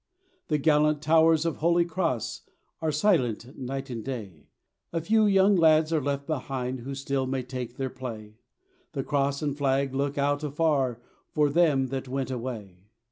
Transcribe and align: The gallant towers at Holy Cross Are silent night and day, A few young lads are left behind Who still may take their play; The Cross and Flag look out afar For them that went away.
The 0.47 0.57
gallant 0.57 0.99
towers 1.03 1.45
at 1.45 1.57
Holy 1.57 1.85
Cross 1.85 2.41
Are 2.81 2.91
silent 2.91 3.55
night 3.55 3.91
and 3.91 4.03
day, 4.03 4.47
A 4.91 4.99
few 4.99 5.27
young 5.27 5.55
lads 5.55 5.93
are 5.93 6.01
left 6.01 6.25
behind 6.25 6.79
Who 6.79 6.95
still 6.95 7.27
may 7.27 7.43
take 7.43 7.77
their 7.77 7.91
play; 7.91 8.39
The 8.93 9.03
Cross 9.03 9.43
and 9.43 9.55
Flag 9.55 9.93
look 9.93 10.17
out 10.17 10.43
afar 10.43 10.99
For 11.29 11.51
them 11.51 11.89
that 11.89 12.07
went 12.07 12.31
away. 12.31 12.87